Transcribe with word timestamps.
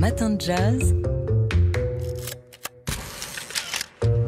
matins 0.00 0.30
de 0.30 0.40
jazz. 0.40 0.94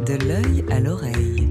De 0.04 0.28
l'œil 0.28 0.64
à 0.70 0.80
l'oreille. 0.80 1.48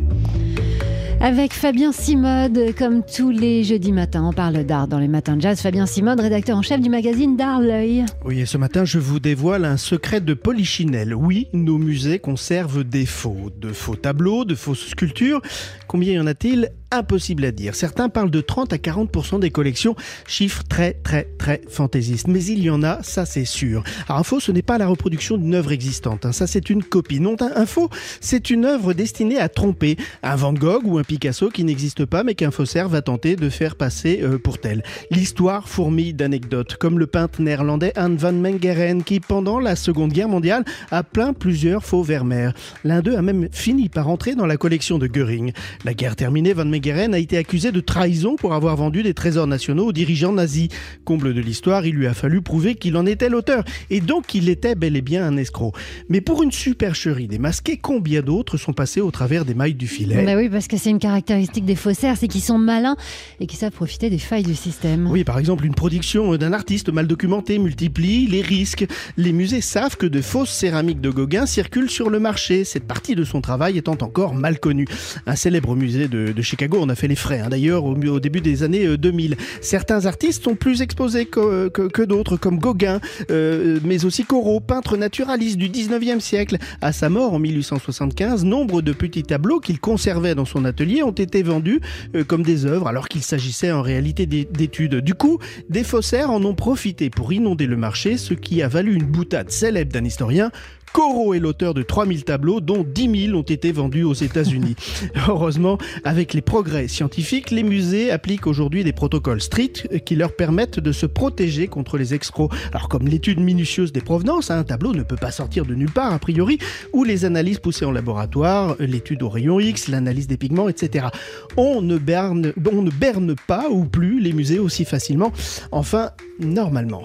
Avec 1.20 1.54
Fabien 1.54 1.92
Simode, 1.92 2.76
comme 2.78 3.02
tous 3.04 3.32
les 3.32 3.64
jeudis 3.64 3.92
matins, 3.92 4.24
on 4.24 4.32
parle 4.32 4.64
d'art 4.64 4.88
dans 4.88 5.00
les 5.00 5.08
matins 5.08 5.38
de 5.38 5.42
jazz. 5.42 5.60
Fabien 5.60 5.88
Simode, 5.88 6.20
rédacteur 6.20 6.56
en 6.56 6.62
chef 6.62 6.80
du 6.80 6.90
magazine 6.92 7.36
D'Art 7.36 7.62
L'œil. 7.62 8.06
Oui, 8.24 8.42
et 8.42 8.46
ce 8.46 8.60
matin, 8.60 8.86
je 8.86 9.00
vous 9.00 9.20
dévoile 9.20 9.66
un 9.66 9.78
secret 9.78 10.22
de 10.22 10.36
Polichinelle. 10.36 11.16
Oui, 11.16 11.48
nos 11.54 11.80
musées 11.80 12.20
conservent 12.20 12.84
des 12.84 13.08
faux, 13.08 13.50
de 13.58 13.74
faux 13.74 13.96
tableaux, 13.96 14.46
de 14.46 14.54
fausses 14.54 14.90
sculptures. 14.90 15.42
Combien 15.88 16.14
y 16.14 16.20
en 16.20 16.28
a-t-il? 16.28 16.70
Impossible 16.92 17.46
à 17.46 17.52
dire. 17.52 17.76
Certains 17.76 18.10
parlent 18.10 18.32
de 18.32 18.42
30 18.42 18.74
à 18.74 18.78
40% 18.78 19.40
des 19.40 19.50
collections, 19.50 19.96
chiffre 20.28 20.64
très 20.68 20.94
très 20.94 21.24
très 21.38 21.62
fantaisiste. 21.70 22.28
Mais 22.28 22.44
il 22.44 22.62
y 22.62 22.70
en 22.70 22.84
a, 22.84 23.02
ça 23.02 23.26
c'est 23.26 23.46
sûr. 23.46 23.84
Alors 24.08 24.26
faux, 24.26 24.40
ce 24.40 24.52
n'est 24.52 24.62
pas 24.62 24.78
la 24.78 24.88
reproduction 24.88 25.38
d'une 25.38 25.56
œuvre 25.56 25.72
existante. 25.72 26.26
Hein. 26.26 26.32
Ça 26.32 26.48
c'est 26.48 26.70
une 26.70 26.84
copie. 26.84 27.20
Non, 27.20 27.36
faux, 27.66 27.90
c'est 28.20 28.50
une 28.50 28.66
œuvre 28.66 28.94
destinée 28.94 29.40
à 29.40 29.50
tromper 29.50 29.96
un 30.24 30.36
Van 30.36 30.54
Gogh 30.54 30.86
ou 30.86 30.98
un 30.98 31.04
Picasso 31.04 31.50
qui 31.50 31.64
n'existe 31.64 32.06
pas 32.06 32.24
mais 32.24 32.36
qu'un 32.36 32.52
faussaire 32.52 32.90
va 32.90 33.02
tenter 33.02 33.36
de 33.36 33.50
faire 33.50 33.76
passer 33.76 34.20
euh, 34.22 34.38
pour 34.38 34.60
tel. 34.60 34.84
L'histoire 35.12 35.70
fourmille 35.70 36.14
d'anecdotes, 36.14 36.76
comme 36.76 37.00
le 37.00 37.08
peintre 37.08 37.42
néerlandais 37.42 37.94
Anne 37.96 38.18
van 38.18 38.34
Mengeren 38.34 39.04
qui, 39.04 39.20
pendant 39.20 39.60
la 39.60 39.76
Seconde 39.76 40.12
Guerre 40.12 40.30
mondiale, 40.30 40.66
a 40.92 41.04
plein 41.04 41.34
plusieurs 41.34 41.86
faux 41.86 42.04
Vermeer. 42.04 42.52
L'un 42.84 43.02
d'eux 43.02 43.16
a 43.16 43.22
même 43.22 43.48
fini 43.52 43.90
par 43.90 44.10
entrer 44.10 44.36
dans 44.36 44.46
la 44.46 44.58
collection 44.58 44.98
de 44.98 45.08
Goering. 45.08 45.52
La 45.86 45.94
guerre 45.94 46.16
terminée, 46.16 46.54
van 46.54 46.66
Meegeren 46.82 47.14
a 47.14 47.20
été 47.20 47.38
accusé 47.38 47.72
de 47.72 47.80
trahison 47.80 48.36
pour 48.36 48.56
avoir 48.56 48.76
vendu 48.76 49.04
des 49.04 49.14
trésors 49.14 49.46
nationaux 49.46 49.86
aux 49.86 49.92
dirigeants 49.92 50.32
nazis. 50.34 50.70
Comble 51.06 51.36
de 51.36 51.40
l'histoire, 51.40 51.86
il 51.86 51.94
lui 51.94 52.08
a 52.08 52.16
fallu 52.16 52.42
prouver 52.42 52.74
qu'il 52.74 52.98
en 52.98 53.06
était 53.06 53.30
l'auteur, 53.30 53.64
et 53.92 54.02
donc 54.02 54.26
qu'il 54.26 54.50
était 54.50 54.74
bel 54.74 54.96
et 54.96 55.02
bien 55.02 55.24
un 55.24 55.38
escroc. 55.38 55.74
Mais 56.10 56.22
pour 56.22 56.42
une 56.42 56.52
supercherie 56.52 57.28
démasquée, 57.28 57.78
combien 57.78 58.24
d'autres 58.24 58.58
sont 58.58 58.74
passés 58.74 59.00
au 59.00 59.12
travers 59.12 59.46
des 59.46 59.54
mailles 59.54 59.76
du 59.76 59.88
filet? 59.88 60.26
Bah 60.26 60.36
oui, 60.36 60.50
parce 60.50 60.68
que 60.68 60.76
c'est 60.76 60.90
une 60.90 60.98
caractéristique 60.98 61.66
des 61.66 61.76
faussaires, 61.76 62.18
c'est 62.18 62.28
qu'ils 62.28 62.42
sont 62.42 62.58
malins 62.58 62.96
et 63.40 63.46
qu'ils 63.46 63.60
savent 63.60 63.72
profiter 63.72 64.10
des 64.10 64.18
failles 64.18 64.42
du 64.42 64.56
système. 64.56 65.08
Oui, 65.12 65.24
par 65.24 65.38
exemple, 65.38 65.66
une 65.66 65.76
production 65.76 66.36
d'un 66.36 66.52
artiste 66.52 66.90
mal 66.90 67.06
documenté 67.06 67.60
multiplie 67.60 68.26
les 68.26 68.42
risques. 68.42 68.88
Les 69.18 69.34
musées 69.34 69.62
savent 69.62 69.98
que 69.98 70.08
de 70.08 70.22
fausses 70.22 70.50
céramiques 70.50 71.02
de 71.02 71.12
Gauguin 71.12 71.46
circulent 71.46 71.92
sur 71.92 72.10
le 72.10 72.20
marché, 72.20 72.64
cette 72.64 72.88
partie 72.88 73.14
de 73.14 73.24
son 73.24 73.42
travail 73.42 73.78
étant 73.78 73.98
encore 74.02 74.34
mal 74.34 74.60
connue. 74.60 74.88
Un 75.28 75.36
célèbre 75.36 75.76
musée 75.76 76.08
de, 76.08 76.32
de 76.32 76.42
Chicago 76.42 76.71
en 76.80 76.90
a 76.90 76.96
fait 76.96 77.08
les 77.08 77.16
frais, 77.16 77.40
hein, 77.40 77.50
d'ailleurs, 77.50 77.86
au, 77.86 78.20
début 78.20 78.42
des 78.42 78.64
années 78.64 78.98
2000. 78.98 79.38
Certains 79.62 80.06
artistes 80.06 80.44
sont 80.44 80.56
plus 80.56 80.82
exposés 80.82 81.26
que 81.26 82.06
d'autres, 82.06 82.38
comme 82.38 82.60
Gauguin, 82.60 83.00
euh, 83.30 83.80
mais 83.84 84.06
aussi 84.06 84.24
Corot, 84.24 84.60
peintre 84.60 84.98
naturaliste 84.98 85.58
du 85.58 85.70
19e 85.70 86.20
siècle. 86.20 86.58
À 86.82 86.92
sa 86.92 87.10
mort 87.10 87.34
en 87.34 87.40
1875, 87.40 88.46
nombre 88.46 88.82
de 88.82 88.94
petits 88.94 89.24
tableaux 89.24 89.60
qu'il 89.60 89.80
conservait 89.80 90.36
dans 90.36 90.46
son 90.46 90.66
atelier 90.66 91.04
ont 91.04 91.12
été 91.12 91.44
vendus 91.44 91.82
euh, 92.16 92.24
comme 92.24 92.44
des 92.44 92.66
œuvres, 92.66 92.88
alors 92.88 93.08
qu'il 93.08 93.22
s'agissait 93.22 93.72
en 93.72 93.82
réalité 93.82 94.26
d'études. 94.26 94.96
Du 94.96 95.14
coup, 95.14 95.40
des 95.70 95.84
faussaires 95.84 96.32
en 96.32 96.44
ont 96.44 96.56
profité 96.56 97.10
pour 97.10 97.34
inonder 97.34 97.68
le 97.68 97.78
marché, 97.78 98.18
ce 98.18 98.34
qui 98.34 98.62
a 98.62 98.68
valu 98.68 98.96
une 98.96 99.06
boutade 99.06 99.52
célèbre 99.52 99.92
d'un 99.92 100.06
historien 100.06 100.52
Corot 100.94 101.34
est 101.34 101.40
l'auteur 101.40 101.74
de 101.74 101.84
3000 101.84 102.26
tableaux, 102.26 102.60
dont 102.60 102.84
10 102.84 103.28
000 103.28 103.38
ont 103.38 103.44
été 103.44 103.72
vendus 103.72 104.04
aux 104.04 104.14
États-Unis. 104.14 104.76
Heureusement, 105.28 105.78
avec 106.04 106.34
les 106.34 106.42
progrès 106.42 106.88
scientifiques, 106.88 107.52
les 107.52 107.64
musées 107.64 108.12
appliquent 108.12 108.48
aujourd'hui 108.48 108.84
des 108.84 108.92
protocoles 108.92 109.42
stricts 109.42 109.88
qui 110.06 110.16
leur 110.16 110.36
permettent 110.36 110.80
de 110.80 110.92
se 110.92 111.06
protéger 111.06 111.68
contre 111.68 111.98
les 111.98 112.14
escrocs. 112.14 112.52
Alors, 112.74 112.90
comme 112.90 113.08
l'étude 113.08 113.40
minutieuse 113.40 113.94
des 113.94 114.02
provenances, 114.02 114.52
un 114.52 114.64
tableau 114.64 114.94
ne 114.94 115.04
peut 115.04 115.16
pas 115.16 115.32
sortir 115.32 115.66
de 115.66 115.76
nulle 115.76 115.92
part, 115.92 116.14
a 116.14 116.20
priori, 116.20 116.60
ou 116.94 117.04
les 117.04 117.24
analyses 117.24 117.60
poussées 117.60 117.86
en 117.86 117.92
laboratoire, 117.92 118.76
l'étude 118.80 119.24
au 119.24 119.30
rayon 119.30 119.60
X, 119.60 119.88
l'analyse 119.88 120.28
des 120.28 120.38
pigments, 120.38 120.68
etc. 120.68 121.08
On 121.56 121.82
ne, 121.82 121.98
berne, 121.98 122.54
on 122.72 122.82
ne 122.82 122.92
berne 122.92 123.36
pas 123.48 123.70
ou 123.70 123.86
plus 123.86 124.20
les 124.20 124.34
musées 124.34 124.60
aussi 124.60 124.86
facilement. 124.86 125.32
Enfin, 125.72 126.12
normalement. 126.40 127.04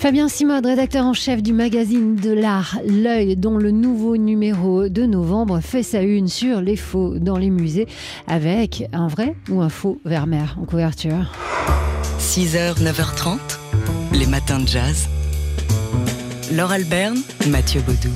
Fabien 0.00 0.28
Simode, 0.28 0.64
rédacteur 0.64 1.04
en 1.04 1.12
chef 1.12 1.42
du 1.42 1.52
magazine 1.52 2.16
de 2.16 2.30
l'art 2.30 2.78
L'œil, 2.86 3.36
dont 3.36 3.58
le 3.58 3.70
nouveau 3.70 4.16
numéro 4.16 4.88
de 4.88 5.04
novembre 5.04 5.60
fait 5.60 5.82
sa 5.82 6.00
une 6.00 6.26
sur 6.26 6.62
les 6.62 6.76
faux 6.76 7.18
dans 7.18 7.36
les 7.36 7.50
musées, 7.50 7.86
avec 8.26 8.88
un 8.94 9.08
vrai 9.08 9.36
ou 9.50 9.60
un 9.60 9.68
faux 9.68 10.00
Vermeer 10.06 10.56
en 10.58 10.64
couverture. 10.64 11.30
6h, 12.18 12.82
9h30, 12.82 13.38
les 14.14 14.26
matins 14.26 14.60
de 14.60 14.68
jazz. 14.68 15.06
Laure 16.50 16.72
Alberne, 16.72 17.18
Mathieu 17.48 17.82
Baudou. 17.82 18.08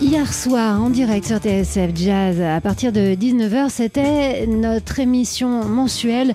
Hier 0.00 0.32
soir, 0.32 0.82
en 0.82 0.90
direct 0.90 1.24
sur 1.26 1.38
TSF 1.38 1.90
Jazz, 1.94 2.40
à 2.40 2.60
partir 2.60 2.92
de 2.92 3.14
19h, 3.14 3.70
c'était 3.70 4.44
notre 4.46 4.98
émission 4.98 5.64
mensuelle 5.64 6.32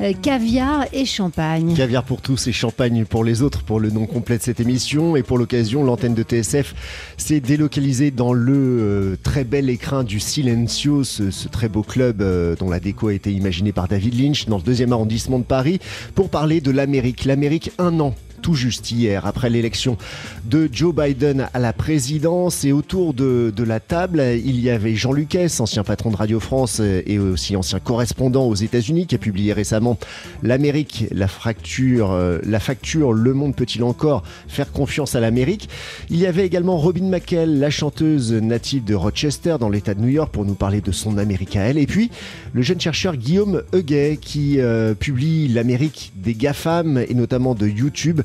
euh, 0.00 0.12
Caviar 0.12 0.86
et 0.92 1.04
Champagne. 1.04 1.74
Caviar 1.76 2.04
pour 2.04 2.22
tous 2.22 2.46
et 2.46 2.52
champagne 2.52 3.04
pour 3.04 3.24
les 3.24 3.42
autres, 3.42 3.64
pour 3.64 3.80
le 3.80 3.90
nom 3.90 4.06
complet 4.06 4.38
de 4.38 4.42
cette 4.42 4.60
émission. 4.60 5.16
Et 5.16 5.24
pour 5.24 5.38
l'occasion, 5.38 5.82
l'antenne 5.82 6.14
de 6.14 6.22
TSF 6.22 6.74
s'est 7.16 7.40
délocalisée 7.40 8.12
dans 8.12 8.32
le 8.32 8.54
euh, 8.54 9.16
très 9.20 9.42
bel 9.42 9.70
écrin 9.70 10.04
du 10.04 10.20
Silencio, 10.20 11.02
ce, 11.02 11.48
très 11.48 11.68
beau 11.68 11.82
club 11.82 12.22
euh, 12.22 12.54
dont 12.54 12.70
la 12.70 12.78
déco 12.78 13.08
a 13.08 13.12
été 13.12 13.32
imaginée 13.32 13.72
par 13.72 13.88
David 13.88 14.18
Lynch 14.18 14.46
dans 14.46 14.58
le 14.58 14.62
deuxième 14.62 14.92
arrondissement 14.92 15.40
de 15.40 15.44
Paris, 15.44 15.80
pour 16.14 16.30
parler 16.30 16.60
de 16.60 16.70
l'Amérique. 16.70 17.24
L'Amérique, 17.24 17.72
un 17.78 17.98
an 17.98 18.14
tout 18.40 18.54
juste 18.54 18.90
hier, 18.90 19.26
après 19.26 19.50
l'élection 19.50 19.96
de 20.44 20.68
Joe 20.72 20.94
Biden 20.94 21.48
à 21.52 21.58
la 21.58 21.72
présidence. 21.72 22.64
Et 22.64 22.72
autour 22.72 23.14
de, 23.14 23.52
la 23.62 23.80
table, 23.80 24.22
il 24.44 24.60
y 24.60 24.70
avait 24.70 24.94
Jean 24.94 25.12
Lucas, 25.12 25.56
ancien 25.60 25.84
patron 25.84 26.10
de 26.10 26.16
Radio 26.16 26.40
France 26.40 26.80
et 26.80 27.18
aussi 27.18 27.56
ancien 27.56 27.78
correspondant 27.78 28.46
aux 28.46 28.54
États-Unis, 28.54 29.06
qui 29.06 29.14
a 29.14 29.18
publié 29.18 29.52
récemment 29.52 29.98
L'Amérique, 30.42 31.06
la 31.10 31.28
fracture, 31.28 32.18
la 32.42 32.60
facture, 32.60 33.12
le 33.12 33.34
monde 33.34 33.54
peut-il 33.54 33.82
encore 33.84 34.22
faire 34.48 34.72
confiance 34.72 35.14
à 35.14 35.20
l'Amérique? 35.20 35.68
Il 36.08 36.16
y 36.16 36.26
avait 36.26 36.46
également 36.46 36.78
Robin 36.78 37.08
McKell, 37.08 37.58
la 37.58 37.70
chanteuse 37.70 38.32
native 38.32 38.84
de 38.84 38.94
Rochester, 38.94 39.56
dans 39.60 39.68
l'État 39.68 39.94
de 39.94 40.00
New 40.00 40.08
York, 40.08 40.30
pour 40.32 40.44
nous 40.44 40.54
parler 40.54 40.80
de 40.80 40.92
son 40.92 41.18
Amérique 41.18 41.56
à 41.56 41.62
elle. 41.62 41.78
Et 41.78 41.86
puis, 41.86 42.10
le 42.52 42.62
jeune 42.62 42.80
chercheur 42.80 43.16
Guillaume 43.16 43.62
Huguet, 43.72 44.18
qui 44.20 44.60
euh, 44.60 44.94
publie 44.94 45.48
L'Amérique 45.48 46.12
des 46.16 46.34
GAFAM 46.34 46.98
et 46.98 47.14
notamment 47.14 47.54
de 47.54 47.66
YouTube. 47.66 48.22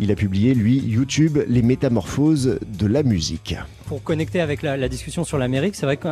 Il 0.00 0.10
a 0.10 0.14
publié, 0.14 0.54
lui, 0.54 0.78
YouTube, 0.78 1.38
les 1.46 1.62
métamorphoses 1.62 2.58
de 2.66 2.86
la 2.86 3.02
musique. 3.02 3.56
Pour 3.86 4.02
connecter 4.02 4.40
avec 4.40 4.62
la, 4.62 4.88
discussion 4.88 5.24
sur 5.24 5.38
l'Amérique, 5.38 5.74
c'est 5.74 5.86
vrai 5.86 5.96
que 5.96 6.08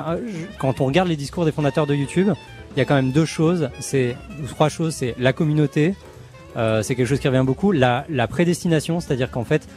quand 0.59 0.81
on 0.81 0.87
regarde 0.87 1.09
les 1.09 1.17
discours 1.17 1.45
des 1.45 1.53
fondateurs 1.53 1.87
de 1.87 1.95
YouTube, 1.95 2.31
il 2.75 2.79
y 2.79 2.83
a 2.83 2.85
quand 2.85 2.95
même 2.95 3.13
deux 3.13 3.25
choses, 3.25 3.71
c'est 3.81 4.17
trois 4.49 4.69
choses, 4.69 4.95
c'est 4.95 5.15
la 5.19 5.33
communauté, 5.33 5.95
euh, 6.57 6.83
c'est 6.83 6.95
quelque 6.95 7.09
chose 7.09 7.21
qui 7.21 7.29
revient 7.29 7.45
beaucoup, 7.45 7.73
la 7.73 8.05
prédestination, 8.29 9.01
c'est-à-dire 9.01 9.31
qu'en 9.31 9.45
fait, 9.45 9.69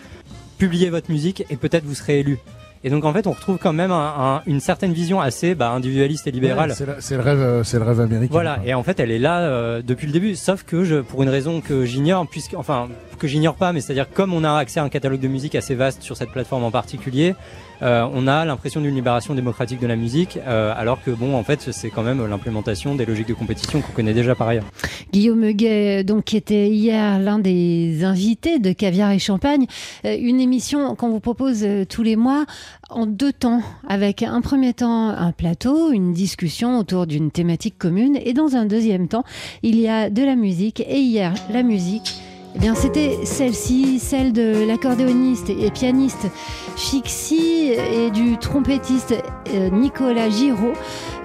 publiez 0.58 0.90
votre 0.90 1.10
musique 1.10 1.46
et 1.50 1.56
peut-être 1.56 1.86
vous 1.86 1.96
serez 1.96 2.20
élu. 2.20 2.38
Et 2.84 2.90
donc 2.90 3.04
en 3.06 3.14
fait, 3.14 3.28
on 3.28 3.32
retrouve 3.32 3.58
quand 3.58 3.74
même 3.74 3.92
un, 3.92 4.14
un, 4.18 4.42
une 4.46 4.60
certaine 4.60 4.94
vision 4.94 5.20
assez 5.20 5.56
bah, 5.56 5.72
individualiste 5.72 6.28
et 6.28 6.32
libérale. 6.32 6.70
Ouais, 6.70 6.96
c'est 7.00 7.16
le 7.16 7.22
rêve, 7.22 7.64
c'est 7.64 7.78
le 7.78 7.84
rêve 7.84 8.00
américain. 8.00 8.32
Voilà. 8.32 8.56
Quoi. 8.56 8.68
Et 8.68 8.74
en 8.74 8.84
fait, 8.84 9.00
elle 9.00 9.12
est 9.12 9.20
là 9.20 9.42
euh, 9.42 9.82
depuis 9.86 10.08
le 10.08 10.14
début. 10.14 10.36
Sauf 10.36 10.64
que 10.64 10.84
je, 10.84 10.98
pour 10.98 11.24
une 11.24 11.30
raison 11.30 11.62
que 11.62 11.86
j'ignore, 11.86 12.28
puisque 12.28 12.54
enfin 12.56 12.88
que 13.18 13.28
j'ignore 13.28 13.56
pas, 13.56 13.74
mais 13.74 13.82
c'est-à-dire 13.82 14.10
comme 14.10 14.34
on 14.34 14.46
a 14.46 14.54
accès 14.54 14.80
à 14.80 14.84
un 14.84 14.90
catalogue 14.90 15.20
de 15.20 15.28
musique 15.28 15.54
assez 15.56 15.76
vaste 15.76 16.02
sur 16.04 16.16
cette 16.16 16.32
plateforme 16.32 16.64
en 16.64 16.72
particulier, 16.72 17.36
euh, 17.82 18.08
on 18.14 18.28
a 18.28 18.46
l'impression 18.46 18.80
d'une 18.80 18.96
libération 18.96 19.34
démocratique 19.34 19.82
de 19.82 19.88
la 19.88 19.98
musique, 19.98 20.40
euh, 20.48 20.74
alors 20.76 21.02
que 21.04 21.12
bon, 21.12 21.36
en 21.36 21.44
fait, 21.44 21.72
c'est 21.72 21.90
quand 21.90 22.04
même 22.04 22.26
l'implémentation 22.26 22.96
des 22.96 23.06
logiques 23.06 23.28
de 23.28 23.34
compétition 23.34 23.82
qu'on 23.82 23.92
connaît 23.92 24.14
déjà 24.14 24.36
par 24.36 24.48
ailleurs. 24.48 24.66
Guillaume 25.12 25.44
Huguet, 25.44 26.04
donc 26.06 26.26
qui 26.26 26.38
était 26.38 26.70
hier 26.70 27.20
l'un 27.20 27.40
des 27.40 28.04
invités 28.04 28.60
de 28.60 28.72
Caviar 28.72 29.12
et 29.12 29.20
Champagne, 29.20 29.66
euh, 30.06 30.16
une 30.18 30.40
émission 30.40 30.96
qu'on 30.96 31.10
vous 31.10 31.20
propose 31.20 31.64
euh, 31.64 31.84
tous 31.86 32.04
les 32.04 32.16
mois 32.16 32.46
en 32.90 33.06
deux 33.06 33.34
temps, 33.34 33.62
avec 33.88 34.24
un 34.24 34.42
premier 34.42 34.74
temps 34.74 35.10
un 35.10 35.32
plateau, 35.32 35.92
une 35.92 36.14
discussion 36.14 36.80
autour 36.80 37.08
d'une 37.08 37.32
thématique 37.32 37.78
commune, 37.78 38.18
et 38.24 38.34
dans 38.34 38.56
un 38.56 38.66
deuxième 38.66 39.08
temps, 39.08 39.24
il 39.64 39.80
y 39.80 39.88
a 39.88 40.10
de 40.10 40.24
la 40.24 40.36
musique, 40.36 40.82
et 40.82 41.00
hier, 41.00 41.34
la 41.52 41.64
musique. 41.64 42.16
Eh 42.56 42.60
bien, 42.60 42.74
c'était 42.74 43.20
celle-ci, 43.26 44.00
celle 44.00 44.34
de 44.34 44.66
l'accordéoniste 44.66 45.52
et 45.52 45.70
pianiste 45.70 46.28
Fixie 46.76 47.72
et 47.74 48.10
du 48.10 48.38
trompettiste 48.38 49.14
euh, 49.54 49.70
Nicolas 49.70 50.30
Giraud, 50.30 50.74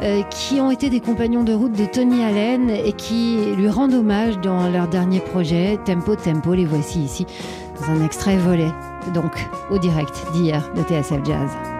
euh, 0.02 0.23
qui 0.25 0.61
ont 0.61 0.70
été 0.70 0.91
des 0.91 1.00
compagnons 1.00 1.43
de 1.43 1.55
route 1.55 1.73
de 1.73 1.87
Tony 1.87 2.23
Allen 2.23 2.69
et 2.69 2.93
qui 2.93 3.38
lui 3.56 3.69
rendent 3.69 3.94
hommage 3.94 4.38
dans 4.41 4.69
leur 4.69 4.88
dernier 4.88 5.20
projet, 5.20 5.79
Tempo 5.87 6.14
Tempo. 6.14 6.52
Les 6.52 6.67
voici 6.67 7.00
ici 7.00 7.25
un 7.88 8.04
extrait 8.04 8.36
volé, 8.36 8.72
donc 9.12 9.48
au 9.70 9.78
direct 9.78 10.25
d'hier 10.32 10.70
de 10.75 10.82
TSF 10.82 11.25
Jazz. 11.25 11.73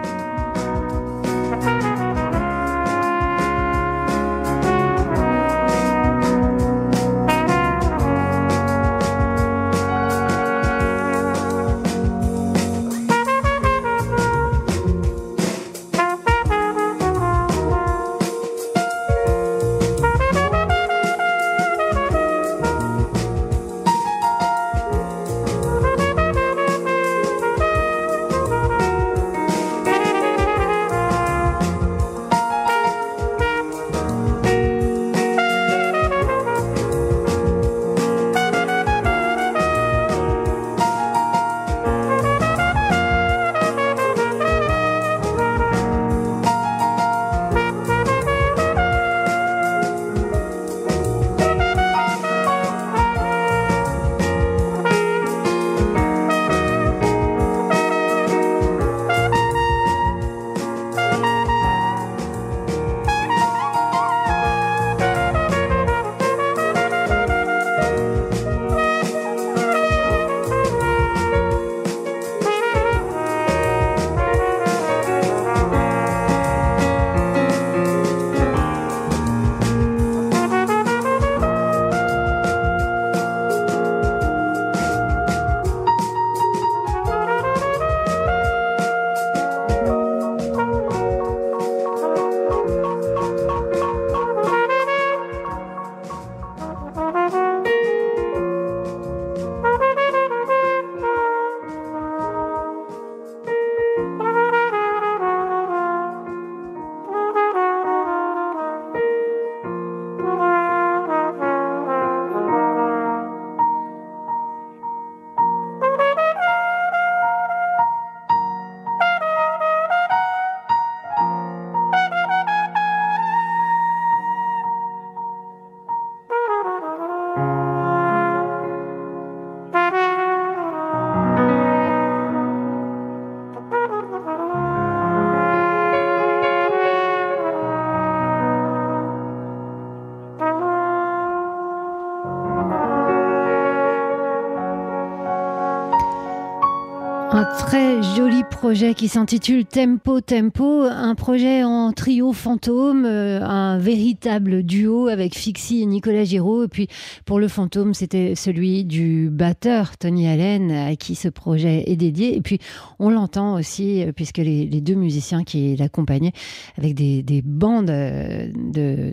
Très 147.57 148.01
joli 148.15 148.43
projet 148.49 148.93
qui 148.93 149.07
s'intitule 149.07 149.65
Tempo 149.65 150.21
Tempo, 150.21 150.83
un 150.83 151.15
projet 151.15 151.63
en 151.63 151.91
trio 151.91 152.31
fantôme, 152.33 153.05
euh, 153.05 153.41
un 153.43 153.77
véritable 153.77 154.63
duo 154.63 155.07
avec 155.07 155.35
Fixie 155.35 155.81
et 155.81 155.85
Nicolas 155.85 156.23
Giraud. 156.23 156.63
Et 156.63 156.67
puis 156.67 156.87
pour 157.25 157.39
le 157.39 157.47
fantôme, 157.47 157.93
c'était 157.93 158.35
celui 158.35 158.85
du 158.85 159.29
batteur 159.29 159.97
Tony 159.97 160.27
Allen 160.27 160.71
à 160.71 160.95
qui 160.95 161.15
ce 161.15 161.27
projet 161.27 161.83
est 161.87 161.95
dédié. 161.95 162.35
Et 162.35 162.41
puis 162.41 162.59
on 162.99 163.09
l'entend 163.09 163.55
aussi 163.55 164.03
euh, 164.03 164.11
puisque 164.11 164.37
les, 164.37 164.65
deux 164.81 164.95
musiciens 164.95 165.43
qui 165.43 165.75
l'accompagnaient 165.75 166.33
avec 166.77 166.93
des, 166.93 167.23
des 167.23 167.41
bandes 167.41 167.89
euh, 167.89 168.47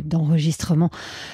d'enregistrement 0.05 0.91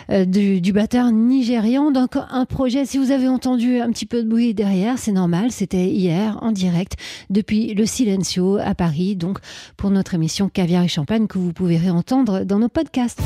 de, 0.08 0.24
du, 0.24 0.60
du, 0.60 0.72
batteur 0.72 1.12
nigérian. 1.12 1.90
Donc 1.90 2.16
un 2.16 2.44
projet, 2.44 2.86
si 2.86 2.98
vous 2.98 3.10
avez 3.10 3.28
entendu 3.28 3.80
un 3.80 3.90
petit 3.90 4.06
peu 4.06 4.22
de 4.22 4.28
bruit 4.28 4.54
derrière, 4.54 4.98
c'est 4.98 5.12
normal, 5.12 5.50
c'était 5.50 5.88
hier 5.88 6.38
en 6.42 6.52
direct 6.52 6.87
depuis 7.30 7.74
le 7.74 7.86
Silencio 7.86 8.58
à 8.58 8.74
Paris, 8.74 9.16
donc 9.16 9.38
pour 9.76 9.90
notre 9.90 10.14
émission 10.14 10.48
Caviar 10.48 10.84
et 10.84 10.88
Champagne 10.88 11.26
que 11.26 11.38
vous 11.38 11.52
pouvez 11.52 11.76
réentendre 11.76 12.44
dans 12.44 12.58
nos 12.58 12.68
podcasts. 12.68 13.20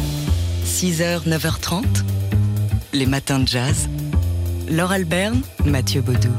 6h, 0.65 1.29
9h30, 1.29 1.85
les 2.93 3.07
matins 3.07 3.39
de 3.39 3.49
jazz. 3.49 3.89
Laure 4.69 4.93
Alberne, 4.93 5.43
Mathieu 5.65 6.01
Baudou. 6.01 6.31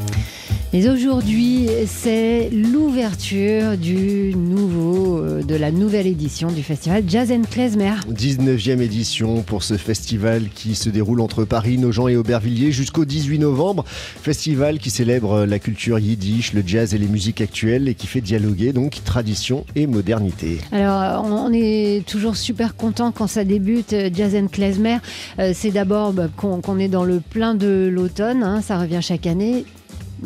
Mais 0.73 0.89
aujourd'hui, 0.89 1.67
c'est 1.85 2.49
l'ouverture 2.49 3.77
du 3.77 4.33
nouveau, 4.35 5.19
euh, 5.19 5.43
de 5.43 5.53
la 5.53 5.71
nouvelle 5.71 6.07
édition 6.07 6.51
du 6.51 6.63
festival 6.63 7.03
Jazz 7.07 7.31
and 7.31 7.43
Klezmer. 7.43 7.93
19e 8.09 8.81
édition 8.81 9.43
pour 9.43 9.61
ce 9.61 9.77
festival 9.77 10.49
qui 10.55 10.73
se 10.73 10.89
déroule 10.89 11.21
entre 11.21 11.43
Paris, 11.43 11.77
Nogent 11.77 12.09
et 12.09 12.15
Aubervilliers 12.15 12.71
jusqu'au 12.71 13.05
18 13.05 13.37
novembre. 13.37 13.85
Festival 13.87 14.79
qui 14.79 14.89
célèbre 14.89 15.45
la 15.45 15.59
culture 15.59 15.99
yiddish, 15.99 16.53
le 16.53 16.63
jazz 16.65 16.95
et 16.95 16.97
les 16.97 17.07
musiques 17.07 17.41
actuelles 17.41 17.87
et 17.87 17.93
qui 17.93 18.07
fait 18.07 18.21
dialoguer 18.21 18.73
donc 18.73 19.03
tradition 19.05 19.67
et 19.75 19.85
modernité. 19.85 20.57
Alors, 20.71 21.23
on 21.23 21.53
est 21.53 22.03
toujours 22.07 22.35
super 22.35 22.75
content 22.75 23.11
quand 23.11 23.27
ça 23.27 23.43
débute, 23.43 23.93
euh, 23.93 24.09
Jazz 24.11 24.33
and 24.33 24.47
Klezmer. 24.47 24.97
Euh, 25.37 25.51
c'est 25.53 25.69
d'abord 25.69 26.13
bah, 26.13 26.29
qu'on 26.35 26.79
est 26.79 26.87
dans 26.87 27.03
le 27.03 27.19
plein 27.19 27.53
de 27.53 27.91
l'automne, 27.93 28.41
hein, 28.41 28.61
ça 28.61 28.79
revient 28.79 29.01
chaque 29.03 29.27
année 29.27 29.65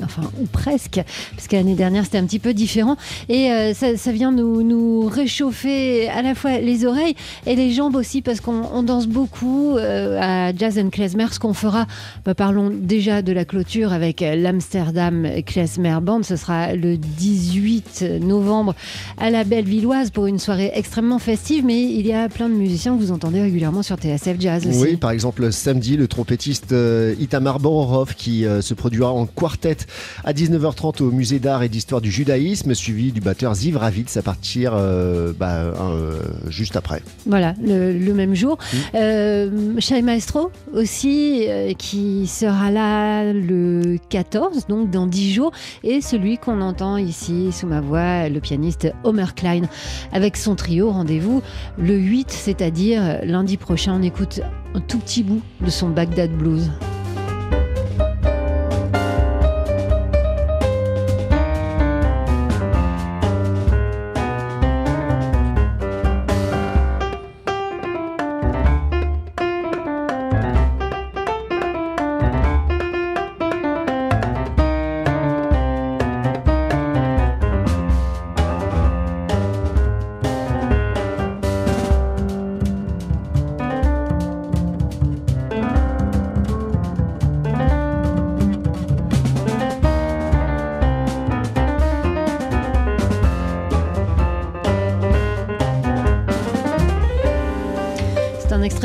enfin 0.04 0.24
ou 0.42 0.46
presque, 0.46 1.02
parce 1.36 1.48
que 1.48 1.56
l'année 1.56 1.76
dernière 1.76 2.06
c'était 2.06 2.18
un 2.18 2.26
petit 2.26 2.40
peu 2.40 2.54
différent. 2.54 2.98
Et 3.30 3.52
euh, 3.52 3.74
ça, 3.74 3.98
ça, 3.98 4.12
vient 4.12 4.32
nous, 4.32 4.64
nous, 4.64 5.08
réchauffer 5.08 6.10
à 6.10 6.22
la 6.22 6.36
fois 6.36 6.60
les 6.60 6.86
oreilles 6.86 7.16
et 7.46 7.56
les 7.56 7.72
jambes 7.72 7.96
aussi, 7.96 8.22
parce 8.22 8.42
qu'on 8.42 8.84
danse 8.84 9.08
beaucoup 9.08 9.78
euh, 9.78 10.20
à 10.22 10.56
Jazz 10.56 10.78
and 10.80 10.90
Klezmer. 10.90 11.28
Ce 11.32 11.40
qu'on 11.40 11.54
fera, 11.54 11.88
bah, 12.26 12.36
parlons 12.36 12.70
déjà 12.70 13.22
de 13.22 13.32
la 13.32 13.46
clôture 13.46 13.94
avec 13.94 14.22
l'Amsterdam 14.22 15.28
Klezmer 15.46 15.98
Band. 16.02 16.24
Ce 16.24 16.36
sera 16.36 16.74
le 16.74 16.98
18 16.98 18.04
novembre 18.22 18.76
à 19.18 19.30
la 19.30 19.44
Bellevilloise 19.44 20.12
pour 20.12 20.28
une 20.28 20.40
soirée 20.40 20.72
extrêmement 20.74 21.20
festive, 21.20 21.64
mais 21.66 21.82
il 21.82 22.06
y 22.06 22.14
a 22.14 22.30
plein 22.30 22.50
de 22.50 22.54
musiciens 22.54 22.96
que 22.96 23.02
vous 23.02 23.12
entendez 23.12 23.42
régulièrement 23.42 23.84
sur 23.84 23.98
TSF 23.98 24.40
Jazz 24.40 24.66
aussi. 24.68 24.80
Oui, 24.80 24.98
par 24.98 25.12
exemple 25.12 25.52
samedi, 25.52 25.98
le 25.98 26.08
trompettiste 26.08 26.72
euh, 26.72 27.16
Itamar 27.20 27.60
Bororov 27.60 28.16
qui 28.16 28.46
euh, 28.46 28.62
se 28.62 28.74
produira 28.74 29.12
en 29.12 29.26
quartet 29.26 29.77
à 30.24 30.34
19h30 30.34 31.04
au 31.04 31.12
musée 31.12 31.40
d'art 31.40 31.64
et 31.64 31.70
d'histoire 31.70 32.02
du 32.02 32.12
judaïsme, 32.12 32.74
suivi 32.74 33.12
du 33.12 33.22
batteur 33.22 33.54
Ziv 33.54 33.78
Ravitz 33.78 34.18
à 34.18 34.22
partir 34.22 34.74
euh, 34.74 35.34
bah, 35.38 35.56
euh, 35.56 36.22
juste 36.50 36.76
après. 36.76 37.02
Voilà, 37.26 37.54
le, 37.62 37.98
le 37.98 38.14
même 38.14 38.36
jour. 38.36 38.58
Mmh. 38.58 38.78
Euh, 38.96 40.02
Maestro 40.04 40.52
aussi, 40.74 41.48
qui 41.78 42.28
sera 42.28 42.72
là 42.72 43.34
le 43.34 43.98
14, 44.10 44.68
donc 44.68 44.90
dans 44.90 45.08
10 45.08 45.34
jours, 45.34 45.52
et 45.84 46.02
celui 46.02 46.38
qu'on 46.38 46.62
entend 46.62 46.98
ici 46.98 47.52
sous 47.52 47.68
ma 47.68 47.82
voix, 47.82 48.30
le 48.30 48.40
pianiste 48.40 48.92
Homer 49.04 49.26
Klein, 49.36 49.64
avec 50.12 50.38
son 50.38 50.56
trio. 50.56 50.92
Rendez-vous 50.92 51.42
le 51.78 51.96
8, 51.96 52.32
c'est-à-dire 52.32 53.20
lundi 53.24 53.58
prochain. 53.58 53.98
On 54.00 54.04
écoute 54.04 54.42
un 54.76 54.80
tout 54.82 55.00
petit 55.00 55.24
bout 55.24 55.42
de 55.62 55.70
son 55.70 55.90
Bagdad 55.90 56.32
Blues. 56.32 56.70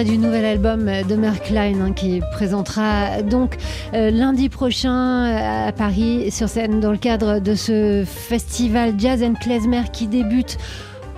Extrait 0.02 0.16
du 0.16 0.18
nouvel 0.18 0.44
album 0.44 0.90
de 1.08 1.16
Merkline 1.16 1.80
hein, 1.80 1.92
qui 1.92 2.20
présentera 2.32 3.22
donc 3.22 3.56
euh, 3.94 4.10
lundi 4.10 4.48
prochain 4.48 5.24
à 5.24 5.72
Paris 5.72 6.30
sur 6.30 6.48
scène 6.48 6.80
dans 6.80 6.92
le 6.92 6.98
cadre 6.98 7.40
de 7.40 7.54
ce 7.54 8.04
festival 8.06 8.94
Jazz 8.98 9.22
and 9.22 9.34
Klezmer 9.34 9.82
qui 9.92 10.06
débute 10.06 10.58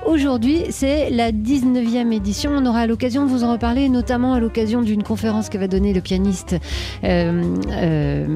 Aujourd'hui, 0.07 0.65
c'est 0.69 1.09
la 1.09 1.33
19e 1.33 2.13
édition. 2.13 2.51
On 2.55 2.67
aura 2.67 2.87
l'occasion 2.87 3.25
de 3.25 3.31
vous 3.31 3.43
en 3.43 3.53
reparler, 3.53 3.89
notamment 3.89 4.35
à 4.35 4.41
l'occasion 4.41 4.83
d'une 4.83 5.03
conférence 5.03 5.49
que 5.49 5.57
va 5.57 5.67
donner 5.67 5.95
le 5.95 6.03
pianiste 6.03 6.57
euh, 7.05 7.43
euh, 7.71 8.27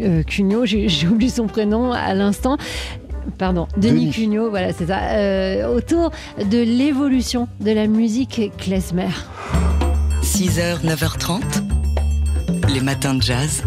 euh, 0.00 0.22
Cugnot. 0.24 0.66
J'ai 0.66 1.06
oublié 1.06 1.30
son 1.30 1.46
prénom 1.46 1.92
à 1.92 2.12
l'instant. 2.14 2.56
Pardon, 3.38 3.68
Denis, 3.76 4.06
Denis. 4.06 4.10
Cugnot, 4.10 4.50
voilà, 4.50 4.72
c'est 4.72 4.86
ça. 4.86 4.98
Euh, 5.12 5.76
autour 5.76 6.10
de 6.38 6.58
l'évolution 6.58 7.48
de 7.60 7.70
la 7.70 7.86
musique 7.86 8.50
klezmer. 8.58 9.08
6h, 10.42 10.84
9h30, 10.84 11.40
les 12.74 12.80
matins 12.80 13.14
de 13.14 13.22
jazz. 13.22 13.62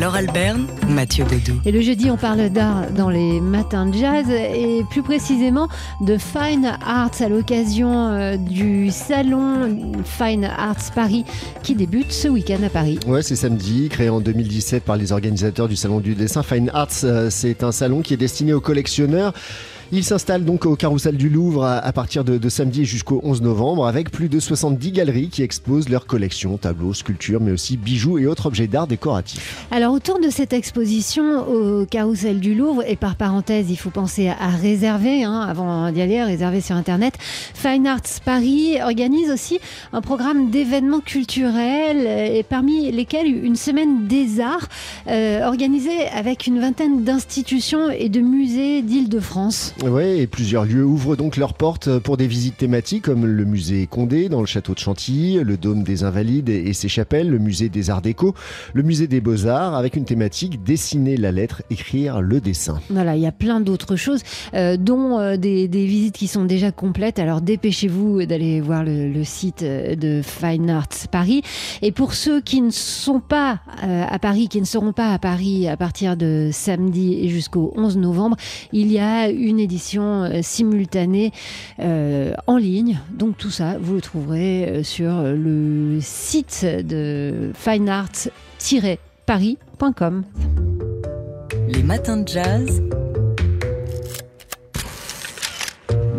Laure 0.00 0.16
Alberne, 0.16 0.66
Mathieu 0.88 1.24
Baudou. 1.24 1.60
Et 1.64 1.70
le 1.70 1.80
jeudi, 1.82 2.10
on 2.10 2.16
parle 2.16 2.50
d'art 2.50 2.90
dans 2.90 3.10
les 3.10 3.40
matins 3.40 3.86
de 3.86 3.96
jazz 3.96 4.28
et 4.28 4.82
plus 4.90 5.04
précisément 5.04 5.68
de 6.00 6.18
Fine 6.18 6.76
Arts 6.84 7.22
à 7.22 7.28
l'occasion 7.28 8.08
euh, 8.08 8.36
du 8.36 8.90
salon 8.90 10.02
Fine 10.04 10.46
Arts 10.46 10.90
Paris 10.92 11.24
qui 11.62 11.76
débute 11.76 12.10
ce 12.10 12.26
week-end 12.26 12.64
à 12.66 12.68
Paris. 12.68 12.98
Ouais, 13.06 13.22
c'est 13.22 13.36
samedi, 13.36 13.88
créé 13.88 14.08
en 14.08 14.20
2017 14.20 14.82
par 14.82 14.96
les 14.96 15.12
organisateurs 15.12 15.68
du 15.68 15.76
salon 15.76 16.00
du 16.00 16.16
dessin. 16.16 16.42
Fine 16.42 16.72
Arts, 16.74 16.88
euh, 17.04 17.30
c'est 17.30 17.62
un 17.62 17.70
salon 17.70 18.02
qui 18.02 18.14
est 18.14 18.18
destiné 18.18 18.52
aux 18.52 18.60
collectionneurs. 18.60 19.32
Il 19.92 20.02
s'installe 20.02 20.44
donc 20.44 20.66
au 20.66 20.74
Carrousel 20.74 21.16
du 21.16 21.28
Louvre 21.28 21.64
à 21.64 21.92
partir 21.92 22.24
de, 22.24 22.48
samedi 22.48 22.84
jusqu'au 22.84 23.20
11 23.22 23.42
novembre 23.42 23.86
avec 23.86 24.10
plus 24.10 24.28
de 24.28 24.40
70 24.40 24.90
galeries 24.90 25.28
qui 25.28 25.44
exposent 25.44 25.88
leurs 25.88 26.06
collections, 26.06 26.56
tableaux, 26.56 26.92
sculptures, 26.92 27.40
mais 27.40 27.52
aussi 27.52 27.76
bijoux 27.76 28.18
et 28.18 28.26
autres 28.26 28.46
objets 28.46 28.66
d'art 28.66 28.88
décoratifs. 28.88 29.64
Alors 29.70 29.92
autour 29.92 30.18
de 30.18 30.28
cette 30.28 30.52
exposition 30.52 31.48
au 31.48 31.86
Carrousel 31.86 32.40
du 32.40 32.56
Louvre, 32.56 32.82
et 32.84 32.96
par 32.96 33.14
parenthèse, 33.14 33.70
il 33.70 33.76
faut 33.76 33.90
penser 33.90 34.28
à 34.28 34.48
réserver 34.48 35.22
hein, 35.22 35.46
avant 35.48 35.92
d'y 35.92 36.02
aller, 36.02 36.20
réserver 36.24 36.60
sur 36.60 36.74
Internet, 36.74 37.14
Fine 37.54 37.86
Arts 37.86 38.00
Paris 38.24 38.78
organise 38.82 39.30
aussi 39.30 39.60
un 39.92 40.00
programme 40.00 40.50
d'événements 40.50 41.00
culturels 41.00 42.06
et 42.34 42.42
parmi 42.42 42.90
lesquels 42.90 43.28
une 43.28 43.56
semaine 43.56 44.08
des 44.08 44.40
arts 44.40 44.66
euh, 45.06 45.46
organisée 45.46 46.08
avec 46.08 46.48
une 46.48 46.58
vingtaine 46.58 47.04
d'institutions 47.04 47.88
et 47.90 48.08
de 48.08 48.20
musées 48.20 48.82
d'Île-de-France. 48.82 49.74
Ouais, 49.84 50.20
et 50.20 50.26
plusieurs 50.26 50.64
lieux 50.64 50.84
ouvrent 50.84 51.16
donc 51.16 51.36
leurs 51.36 51.52
portes 51.52 51.98
pour 51.98 52.16
des 52.16 52.26
visites 52.26 52.56
thématiques 52.56 53.04
comme 53.04 53.26
le 53.26 53.44
musée 53.44 53.86
Condé 53.86 54.30
dans 54.30 54.40
le 54.40 54.46
château 54.46 54.72
de 54.72 54.78
Chantilly, 54.78 55.38
le 55.44 55.58
Dôme 55.58 55.82
des 55.82 56.02
Invalides 56.02 56.48
et 56.48 56.72
ses 56.72 56.88
chapelles, 56.88 57.28
le 57.28 57.38
musée 57.38 57.68
des 57.68 57.90
Arts 57.90 58.00
Déco, 58.00 58.34
le 58.72 58.82
musée 58.82 59.06
des 59.06 59.20
Beaux-Arts 59.20 59.74
avec 59.74 59.96
une 59.96 60.06
thématique 60.06 60.64
dessiner 60.64 61.18
la 61.18 61.30
lettre, 61.30 61.62
écrire 61.68 62.22
le 62.22 62.40
dessin. 62.40 62.80
Voilà, 62.88 63.16
il 63.16 63.22
y 63.22 63.26
a 63.26 63.32
plein 63.32 63.60
d'autres 63.60 63.96
choses, 63.96 64.22
euh, 64.54 64.78
dont 64.78 65.18
euh, 65.18 65.36
des, 65.36 65.66
visites 65.68 66.16
qui 66.16 66.26
sont 66.26 66.46
déjà 66.46 66.72
complètes. 66.72 67.18
Alors 67.18 67.42
dépêchez-vous 67.42 68.24
d'aller 68.24 68.62
voir 68.62 68.82
le, 68.82 69.24
site 69.24 69.62
de 69.62 70.22
Fine 70.22 70.70
Arts 70.70 71.08
Paris. 71.10 71.42
Et 71.82 71.92
pour 71.92 72.14
ceux 72.14 72.40
qui 72.40 72.62
ne 72.62 72.70
sont 72.70 73.20
pas 73.20 73.60
euh, 73.84 74.04
à 74.08 74.18
Paris, 74.18 74.48
qui 74.48 74.60
ne 74.60 74.66
seront 74.66 74.94
pas 74.94 75.12
à 75.12 75.18
Paris 75.18 75.68
à 75.68 75.76
partir 75.76 76.16
de 76.16 76.48
samedi 76.50 77.28
jusqu'au 77.28 77.74
11 77.76 77.98
novembre, 77.98 78.36
il 78.72 78.90
y 78.90 78.98
a 78.98 79.28
une 79.28 79.65
édition 79.66 80.24
euh, 80.24 80.40
simultanée 80.42 81.32
euh, 81.80 82.32
en 82.46 82.56
ligne. 82.56 82.98
Donc 83.10 83.36
tout 83.36 83.50
ça, 83.50 83.76
vous 83.78 83.92
le 83.94 84.00
trouverez 84.00 84.64
euh, 84.64 84.82
sur 84.82 85.22
le 85.22 85.98
site 86.00 86.64
de 86.64 87.52
fineart-paris.com. 87.54 90.24
Les 91.68 91.82
matins 91.82 92.16
de 92.18 92.28
jazz. 92.28 92.80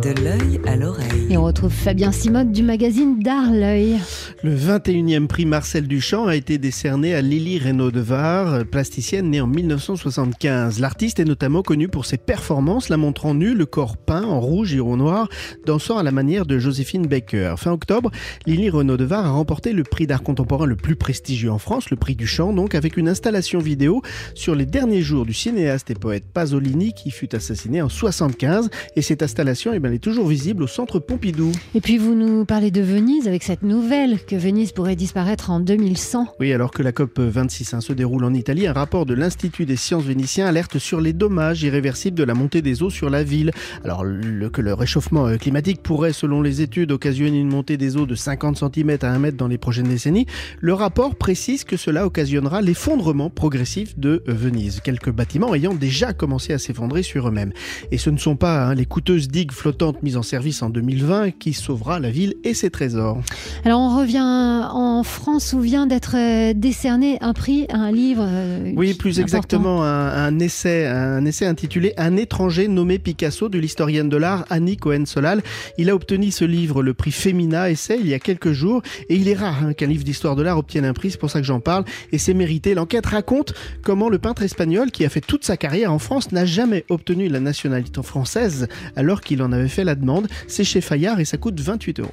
De 0.07 0.23
l'œil 0.23 0.61
à 0.65 0.77
l'oreille. 0.77 1.27
Et 1.29 1.35
on 1.35 1.43
retrouve 1.43 1.69
Fabien 1.69 2.13
Simode 2.13 2.53
du 2.53 2.63
magazine 2.63 3.19
D'Art 3.19 3.51
L'œil. 3.51 3.99
Le 4.41 4.55
21e 4.55 5.27
prix 5.27 5.45
Marcel 5.45 5.85
Duchamp 5.85 6.27
a 6.27 6.37
été 6.37 6.57
décerné 6.57 7.13
à 7.13 7.21
Lily 7.21 7.59
Reynaud 7.59 7.91
de 7.91 7.99
Var, 7.99 8.63
plasticienne 8.71 9.31
née 9.31 9.41
en 9.41 9.47
1975. 9.47 10.79
L'artiste 10.79 11.19
est 11.19 11.25
notamment 11.25 11.61
connu 11.61 11.89
pour 11.89 12.05
ses 12.05 12.15
performances, 12.17 12.87
la 12.87 12.95
montrant 12.95 13.33
nue, 13.33 13.53
le 13.53 13.65
corps 13.65 13.97
peint 13.97 14.23
en 14.23 14.39
rouge 14.39 14.73
et 14.73 14.79
en 14.79 14.95
noir, 14.95 15.27
dansant 15.65 15.97
à 15.97 16.03
la 16.03 16.11
manière 16.11 16.45
de 16.45 16.57
Joséphine 16.57 17.07
Baker. 17.07 17.55
Fin 17.57 17.71
octobre, 17.71 18.09
Lily 18.45 18.69
Renaud 18.69 18.95
de 18.95 19.03
Var 19.03 19.25
a 19.25 19.31
remporté 19.31 19.73
le 19.73 19.83
prix 19.83 20.07
d'art 20.07 20.23
contemporain 20.23 20.67
le 20.67 20.77
plus 20.77 20.95
prestigieux 20.95 21.51
en 21.51 21.57
France, 21.57 21.89
le 21.89 21.97
prix 21.97 22.15
Duchamp, 22.15 22.53
donc 22.53 22.75
avec 22.75 22.95
une 22.95 23.09
installation 23.09 23.59
vidéo 23.59 24.01
sur 24.35 24.55
les 24.55 24.65
derniers 24.65 25.01
jours 25.01 25.25
du 25.25 25.33
cinéaste 25.33 25.91
et 25.91 25.95
poète 25.95 26.23
Pasolini 26.33 26.93
qui 26.93 27.11
fut 27.11 27.35
assassiné 27.35 27.81
en 27.81 27.89
75. 27.89 28.69
Et 28.95 29.01
cette 29.01 29.21
installation, 29.21 29.73
eh 29.73 29.79
bien, 29.79 29.91
elle 29.91 29.96
est 29.97 29.99
toujours 29.99 30.27
visible 30.27 30.61
au 30.61 30.67
centre 30.67 30.99
Pompidou. 30.99 31.51
Et 31.73 31.81
puis 31.81 31.97
vous 31.97 32.13
nous 32.13 32.45
parlez 32.45 32.69
de 32.69 32.81
Venise 32.81 33.27
avec 33.27 33.41
cette 33.41 33.63
nouvelle 33.63 34.23
que 34.23 34.35
Venise 34.35 34.71
pourrait 34.71 34.95
disparaître 34.95 35.49
en 35.49 35.59
2100. 35.59 36.35
Oui, 36.39 36.53
alors 36.53 36.69
que 36.69 36.83
la 36.83 36.91
COP 36.91 37.19
26 37.19 37.73
hein, 37.73 37.81
se 37.81 37.93
déroule 37.93 38.23
en 38.23 38.35
Italie, 38.35 38.67
un 38.67 38.73
rapport 38.73 39.07
de 39.07 39.15
l'Institut 39.15 39.65
des 39.65 39.75
sciences 39.75 40.03
vénitiens 40.03 40.45
alerte 40.45 40.77
sur 40.77 41.01
les 41.01 41.13
dommages 41.13 41.63
irréversibles 41.63 42.15
de 42.15 42.23
la 42.23 42.35
montée 42.35 42.61
des 42.61 42.83
eaux 42.83 42.91
sur 42.91 43.09
la 43.09 43.23
ville. 43.23 43.51
Alors 43.83 44.03
le, 44.03 44.49
que 44.51 44.61
le 44.61 44.75
réchauffement 44.75 45.25
euh, 45.25 45.37
climatique 45.37 45.81
pourrait, 45.81 46.13
selon 46.13 46.43
les 46.43 46.61
études, 46.61 46.91
occasionner 46.91 47.39
une 47.39 47.49
montée 47.49 47.77
des 47.77 47.97
eaux 47.97 48.05
de 48.05 48.13
50 48.13 48.57
cm 48.57 48.99
à 49.01 49.07
1 49.07 49.17
mètre 49.17 49.37
dans 49.37 49.47
les 49.47 49.57
prochaines 49.57 49.87
décennies, 49.87 50.27
le 50.59 50.75
rapport 50.75 51.15
précise 51.15 51.63
que 51.63 51.75
cela 51.75 52.05
occasionnera 52.05 52.61
l'effondrement 52.61 53.31
progressif 53.31 53.97
de 53.97 54.21
euh, 54.27 54.33
Venise, 54.33 54.79
quelques 54.79 55.11
bâtiments 55.11 55.55
ayant 55.55 55.73
déjà 55.73 56.13
commencé 56.13 56.53
à 56.53 56.59
s'effondrer 56.59 57.01
sur 57.01 57.27
eux-mêmes. 57.29 57.51
Et 57.91 57.97
ce 57.97 58.11
ne 58.11 58.17
sont 58.17 58.35
pas 58.35 58.67
hein, 58.67 58.75
les 58.75 58.85
coûteuses 58.85 59.27
digues 59.27 59.51
flottantes 59.51 59.86
mises 60.01 60.17
en 60.17 60.23
service 60.23 60.61
en 60.61 60.69
2020 60.69 61.31
qui 61.31 61.53
sauvera 61.53 61.99
la 61.99 62.09
ville 62.11 62.35
et 62.43 62.53
ses 62.53 62.69
trésors. 62.69 63.19
Alors 63.65 63.79
on 63.81 63.97
revient 63.97 64.21
en 64.21 65.03
France 65.03 65.53
où 65.53 65.59
vient 65.61 65.87
d'être 65.87 66.15
euh, 66.15 66.53
décerné 66.55 67.17
un 67.21 67.33
prix, 67.33 67.67
un 67.71 67.91
livre. 67.91 68.23
euh, 68.27 68.71
Oui, 68.75 68.93
plus 68.93 69.19
important. 69.19 69.21
exactement, 69.23 69.83
un, 69.83 70.07
un 70.09 70.39
essai, 70.39 70.85
un 70.87 71.25
essai 71.25 71.45
intitulé 71.45 71.93
Un 71.97 72.15
étranger 72.17 72.67
nommé 72.67 72.99
Picasso 72.99 73.49
de 73.49 73.59
l'historienne 73.59 74.09
de 74.09 74.17
l'art 74.17 74.45
Annie 74.49 74.77
Cohen-Solal. 74.77 75.41
Il 75.77 75.89
a 75.89 75.95
obtenu 75.95 76.31
ce 76.31 76.45
livre, 76.45 76.81
le 76.83 76.93
prix 76.93 77.11
Femina 77.11 77.69
Essai, 77.69 77.97
il 77.99 78.07
y 78.07 78.13
a 78.13 78.19
quelques 78.19 78.51
jours, 78.51 78.81
et 79.09 79.15
il 79.15 79.27
est 79.27 79.33
rare 79.35 79.63
hein, 79.63 79.73
qu'un 79.73 79.87
livre 79.87 80.03
d'histoire 80.03 80.35
de 80.35 80.41
l'art 80.43 80.57
obtienne 80.57 80.85
un 80.85 80.93
prix, 80.93 81.11
c'est 81.11 81.19
pour 81.19 81.29
ça 81.31 81.39
que 81.39 81.45
j'en 81.45 81.59
parle, 81.59 81.85
et 82.11 82.17
c'est 82.17 82.33
mérité. 82.33 82.73
L'enquête 82.73 83.05
raconte 83.05 83.53
comment 83.83 84.09
le 84.09 84.17
peintre 84.19 84.43
espagnol, 84.43 84.91
qui 84.91 85.05
a 85.05 85.09
fait 85.09 85.21
toute 85.21 85.45
sa 85.45 85.57
carrière 85.57 85.91
en 85.93 85.99
France, 85.99 86.31
n'a 86.31 86.45
jamais 86.45 86.85
obtenu 86.89 87.27
la 87.29 87.39
nationalité 87.39 88.01
française, 88.03 88.67
alors 88.95 89.21
qu'il 89.21 89.41
en 89.41 89.51
avait 89.51 89.66
fait 89.67 89.83
la 89.83 89.95
demande. 89.95 90.27
C'est 90.47 90.63
chez 90.63 90.81
Fayard 90.81 91.19
et 91.19 91.25
ça 91.25 91.37
coûte 91.37 91.59
28 91.59 91.99
euros. 91.99 92.11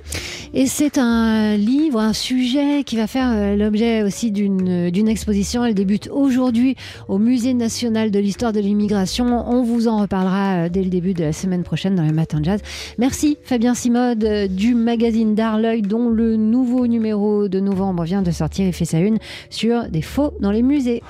Et 0.52 0.66
c'est 0.66 0.98
un 0.98 1.56
livre, 1.56 1.98
un 1.98 2.12
sujet 2.12 2.84
qui 2.84 2.96
va 2.96 3.06
faire 3.06 3.30
euh, 3.30 3.56
l'objet 3.56 4.02
aussi 4.02 4.30
d'une 4.30 4.90
d'une 4.90 5.08
exposition. 5.08 5.64
Elle 5.64 5.74
débute 5.74 6.08
aujourd'hui 6.12 6.76
au 7.08 7.18
Musée 7.18 7.54
national 7.54 8.10
de 8.10 8.18
l'histoire 8.18 8.52
de 8.52 8.60
l'immigration. 8.60 9.48
On 9.48 9.62
vous 9.62 9.88
en 9.88 10.00
reparlera 10.00 10.64
euh, 10.64 10.68
dès 10.68 10.82
le 10.82 10.90
début 10.90 11.14
de 11.14 11.24
la 11.24 11.32
semaine 11.32 11.64
prochaine 11.64 11.94
dans 11.94 12.02
les 12.02 12.12
matins 12.12 12.40
de 12.40 12.44
jazz. 12.44 12.60
Merci 12.98 13.38
Fabien 13.42 13.74
Simode 13.74 14.24
euh, 14.24 14.46
du 14.46 14.74
magazine 14.74 15.34
D'Art 15.34 15.58
L'œil 15.58 15.82
dont 15.82 16.08
le 16.08 16.36
nouveau 16.36 16.86
numéro 16.86 17.48
de 17.48 17.60
novembre 17.60 18.04
vient 18.04 18.22
de 18.22 18.30
sortir 18.30 18.66
et 18.66 18.72
fait 18.72 18.84
sa 18.84 18.98
une 18.98 19.18
sur 19.50 19.88
des 19.88 20.02
faux 20.02 20.34
dans 20.40 20.50
les 20.50 20.62
musées. 20.62 21.02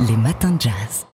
Les 0.00 0.16
matins 0.16 0.52
de 0.52 0.60
jazz. 0.62 1.04